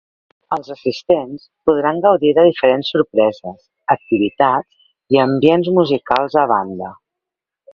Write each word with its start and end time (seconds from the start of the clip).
Els 0.55 0.69
assistents 0.75 1.43
podran 1.69 1.99
gaudir 2.05 2.31
de 2.37 2.45
diferents 2.47 2.89
sorpreses, 2.95 3.61
activitats 3.97 4.81
i 5.17 5.21
ambients 5.27 5.71
musicals 5.77 6.39
a 6.47 6.49
banda. 6.55 6.91